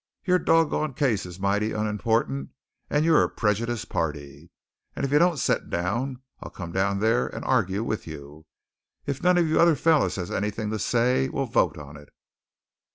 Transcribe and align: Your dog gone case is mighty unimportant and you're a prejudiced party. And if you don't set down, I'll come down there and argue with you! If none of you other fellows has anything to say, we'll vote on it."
Your 0.25 0.39
dog 0.39 0.71
gone 0.71 0.95
case 0.95 1.27
is 1.27 1.39
mighty 1.39 1.73
unimportant 1.73 2.49
and 2.89 3.05
you're 3.05 3.21
a 3.21 3.29
prejudiced 3.29 3.89
party. 3.89 4.49
And 4.95 5.05
if 5.05 5.11
you 5.11 5.19
don't 5.19 5.37
set 5.37 5.69
down, 5.69 6.23
I'll 6.41 6.49
come 6.49 6.71
down 6.71 7.01
there 7.01 7.27
and 7.27 7.45
argue 7.45 7.83
with 7.83 8.07
you! 8.07 8.47
If 9.05 9.21
none 9.21 9.37
of 9.37 9.47
you 9.47 9.61
other 9.61 9.75
fellows 9.75 10.15
has 10.15 10.31
anything 10.31 10.71
to 10.71 10.79
say, 10.79 11.29
we'll 11.29 11.45
vote 11.45 11.77
on 11.77 11.97
it." 11.97 12.09